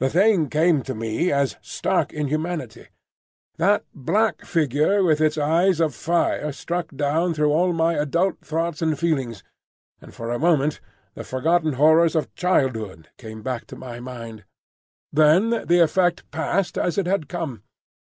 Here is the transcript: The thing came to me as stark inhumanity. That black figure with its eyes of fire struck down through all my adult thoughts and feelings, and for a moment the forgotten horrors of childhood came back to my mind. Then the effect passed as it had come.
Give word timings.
The 0.00 0.10
thing 0.10 0.48
came 0.50 0.82
to 0.82 0.92
me 0.92 1.30
as 1.30 1.56
stark 1.62 2.12
inhumanity. 2.12 2.88
That 3.58 3.84
black 3.94 4.44
figure 4.44 5.04
with 5.04 5.20
its 5.20 5.38
eyes 5.38 5.78
of 5.78 5.94
fire 5.94 6.50
struck 6.50 6.88
down 6.96 7.32
through 7.34 7.52
all 7.52 7.72
my 7.72 7.94
adult 7.94 8.40
thoughts 8.44 8.82
and 8.82 8.98
feelings, 8.98 9.44
and 10.00 10.12
for 10.12 10.32
a 10.32 10.38
moment 10.40 10.80
the 11.14 11.22
forgotten 11.22 11.74
horrors 11.74 12.16
of 12.16 12.34
childhood 12.34 13.10
came 13.18 13.40
back 13.40 13.68
to 13.68 13.76
my 13.76 14.00
mind. 14.00 14.44
Then 15.12 15.50
the 15.50 15.78
effect 15.78 16.28
passed 16.32 16.76
as 16.76 16.98
it 16.98 17.06
had 17.06 17.28
come. 17.28 17.62